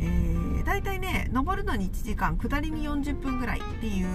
[0.00, 4.06] えー、大体ね登るのに1時間下りに40分ぐらいっていう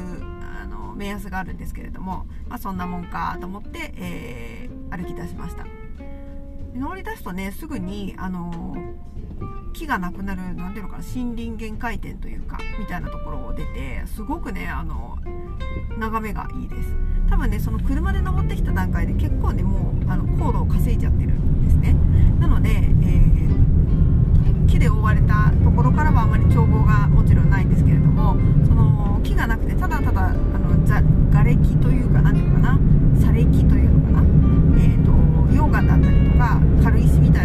[0.62, 5.66] あの目安があるんですけれども、まあ、そんなもんかと思って、えー、歩き出しました。
[6.76, 8.76] 登り出すとねすぐにあの
[9.74, 15.18] 木がなくなる何ていうのかな森林限界点というかみたいなところを出てすごくねあの
[15.98, 16.90] 眺めがいいです。
[17.30, 21.96] 多分ねその車で登ってきた段階で結構ねもうあの高度を稼いじゃってるんですね。
[22.40, 22.70] なので
[24.68, 31.02] 木で覆われたところからはあまり眺望がもちろんないんですけれどもその木がなくてただただあのざ
[31.44, 32.80] れきというか何ていうのかな
[33.22, 34.28] されきというのかな、
[34.82, 35.18] えーと、と
[35.54, 37.45] 溶岩だったりとか軽石みたい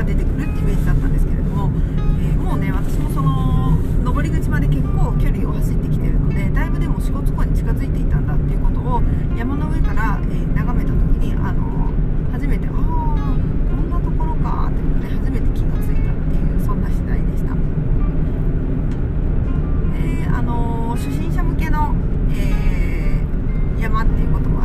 [0.00, 1.70] が出てくるってイメージだったんですけれども、
[2.20, 9.02] えー、もうね私もその上り口まで結構距離を走ってきてるのでだいぶでも仕事湖に近づいていたんだっていうことを
[9.36, 11.92] 山の上から、えー、眺めた時にあの
[12.32, 12.80] 初めてああこ
[13.76, 17.52] んなところかっていうのね初めて気が付いたっていうそんな次第でした。
[19.92, 21.94] であの初心者向けの、
[22.32, 24.59] えー、山っていうことも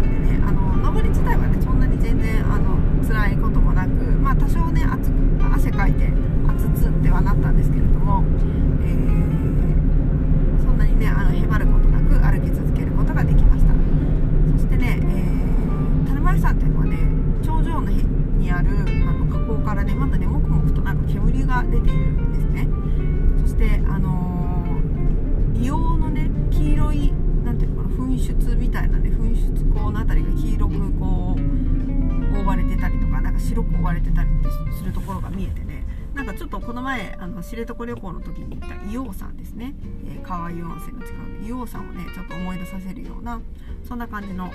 [16.43, 16.97] 湾っていうのはね
[17.41, 22.67] 頂上の日にあるあの火口からねまだねもくもくとなんか煙が出ているんですね。
[23.41, 34.29] そしてあのー、硫黄のね黄色いなんていうのかな噴出みたいなね噴出口の辺りが黄色くこう覆われてたりとかなんか白く覆われてたり
[34.77, 35.85] するところが見えてね。
[36.15, 39.75] なんかちょっとこの前あの知床旅行の時に行った硫黄山ですね、
[40.07, 43.41] えー、川湯温泉の近くの硫黄山をねちょっと思い出させるような
[43.83, 44.49] そんな感じの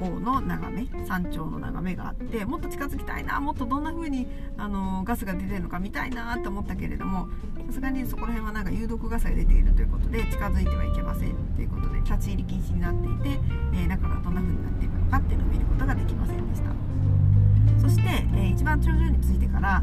[0.00, 4.26] ー、河口の眺め山頂の眺めがあってもっと近づきたいなもっとどんな風に
[4.56, 7.28] あのガスが出てるのか見たいなって思ったけれども
[7.66, 13.40] さすがにそこら辺はなんか有毒ガスが出ているということで近づいてはいけませんということで立ち入り禁止になっていて、
[13.74, 16.70] えー、中がどんな風になっているのかっていうのを見ることができませんでした。
[17.80, 19.82] そして、えー、一番頂上に着いてから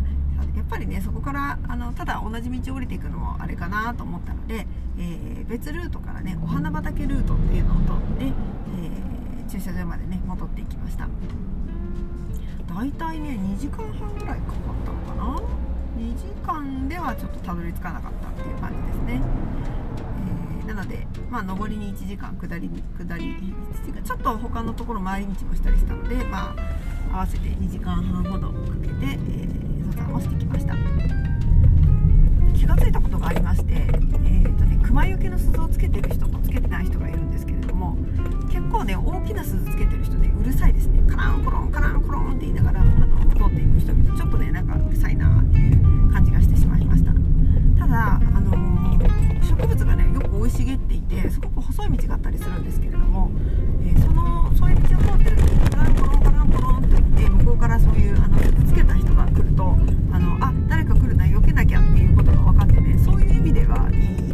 [0.56, 4.68] やっぱりねそこからあのただ同じ道を降りていくのもあれかなと思ったので、
[5.00, 8.26] えー、別ルートからねお花畑ルートっていうのを通って、
[10.38, 11.08] 戻ってきました。
[12.74, 15.42] 大体ね2時間半ぐらいかかったのかな
[15.98, 19.22] ？2時間ではちょっとたどり着かなかったっていう感じですね、
[20.62, 26.54] えー、なのでまあ上りに1時間下りに下り1時間ちょっと他のところ回り道もしたりしたのでま
[27.12, 29.18] あ合わせて2時間半ほどかけて、
[50.38, 53.32] 生い茂っていてすごく細い道があったりするんですけれども、
[53.84, 59.64] えー、そのそういう道を通ってる時にカランコロンカランコロンと言って向こうからそういうあのつけた人が来ると
[60.12, 64.34] あのあ誰か来るな避けなきゃっていうことが分かってねそういう意味ではいいいい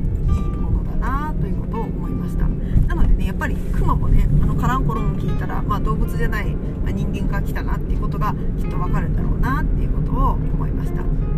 [0.59, 2.47] ものだなということを思いました。
[2.88, 11.32] なのでねやっぱりクマもねあのカランコロンを聞いたら、まあ、動物じゃない、まあ、人間が来たなっていうことがきっと分かるんだろうなっていうことを思いました。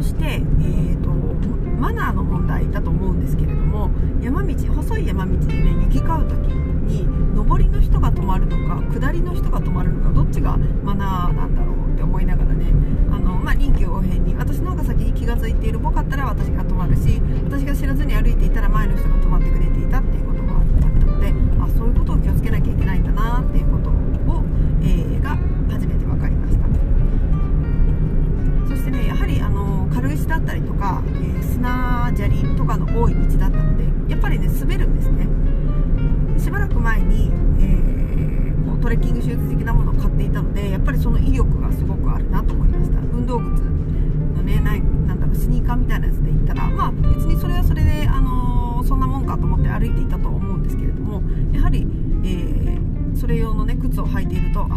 [0.00, 3.90] そして、えーと、マナーの問題だと思うんですけれども
[4.22, 7.04] 山道細い山道でね行き交う時に
[7.36, 12.72] 上りの人が止まるのか下りの人が止まるのかどっちがマナーなんだろうって思いながらね
[13.12, 23.69] あの、まあ、臨機応変に私の方が先に気が付いているぽかったら私が止まるし私が知らずに歩いていたら前の人が止まってくれていたっていうことがあったのであそういうことを気をつけなきゃいけないんだなっていう
[30.30, 35.26] だったりとか、えー、砂砂利とかの多い道だったのでやっぱりね滑るんですね。
[36.38, 42.98] しばらく前に、えー、こうトレッキングシューズ的なものを買っていたのでやっぱりその威力がすごくあるなと思いました。
[43.00, 43.62] 運動靴
[44.36, 51.22] のねないなんだろうスニーカーみたいなやつで言ったらまあ別にそれはそれで、あのー、そんなもんかと思って歩いていたと思うんですけれども
[51.52, 51.86] やはり、
[52.24, 54.76] えー、それ用のね靴を履いているとあこ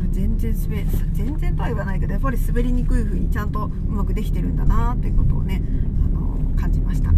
[0.00, 5.62] れ全然滑全然は言わないけどやっぱり滑りにくい風にちゃんとうまくできてるんだなっていうことをね、
[6.04, 7.08] あのー、感じました。
[7.08, 7.14] は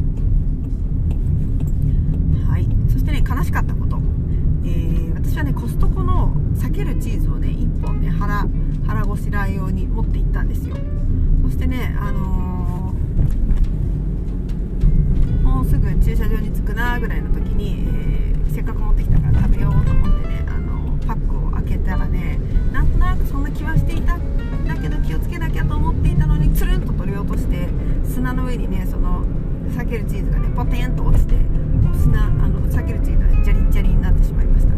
[2.58, 2.66] い。
[2.90, 3.98] そしてね悲しかったこと、
[4.64, 8.46] えー、私はねコストコの避けるチーズをね1本ね腹
[8.86, 10.76] 腹ごしらえ用に持って行ったんですよ。
[11.42, 19.15] そしてねあのー、もうすぐ駐車場に着くなぐらいの時に、えー、せっかく持ってきた
[23.66, 24.18] はしていた
[24.66, 27.68] だけど気をつけなきゃと思っていたのにつるんと取り落として
[28.04, 29.24] 砂の上にねその
[29.68, 34.74] 避けるチーズがねポテンと落ちてもう砂あの避けるチーズがジャリジャリになってしまいました。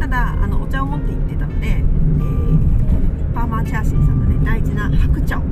[0.00, 5.42] ただあのお茶を持って行ってたので、えー、パーマーチャーシーさんのね大事な白茶を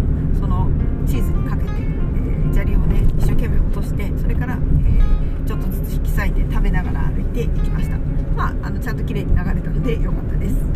[0.40, 0.70] その
[1.06, 7.98] チーズにかけて、えー、砂利をね一生懸命落としてそれから、えー、ちょっとずつ引き裂いて食べながら歩いていきました。
[8.34, 10.67] まああのちゃんと綺麗に流れたので良かったです。